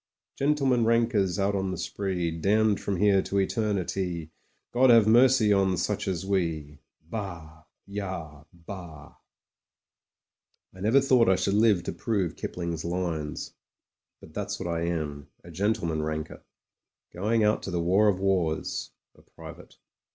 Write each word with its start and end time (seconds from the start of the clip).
4t 0.33 0.37
Gentlemen 0.39 0.83
rankers 0.83 1.37
out 1.37 1.53
on 1.55 1.69
the 1.69 1.77
spree, 1.77 2.31
Damned 2.31 2.79
from 2.79 2.97
here 2.97 3.21
to 3.21 3.37
eternity: 3.37 4.31
God 4.73 4.89
have 4.89 5.05
mercy 5.07 5.53
on 5.53 5.77
such 5.77 6.07
as 6.07 6.25
we. 6.25 6.79
Bah! 7.07 7.65
Yah! 7.85 8.45
Bah!" 8.51 9.13
I 10.73 10.79
never 10.79 11.01
thought 11.01 11.29
I 11.29 11.35
should 11.35 11.53
live 11.53 11.83
to 11.83 11.91
prove 11.93 12.35
Kipling's 12.35 12.83
lines. 12.83 13.53
But 14.19 14.33
that's 14.33 14.59
what 14.59 14.67
I 14.67 14.85
am— 14.87 15.27
a 15.43 15.51
gentleman 15.51 16.01
ranker; 16.01 16.43
going 17.13 17.43
out 17.43 17.61
to 17.61 17.69
the 17.69 17.79
war 17.79 18.07
of 18.07 18.19
wars— 18.19 18.89
b, 19.15 19.21
private. 19.35 19.77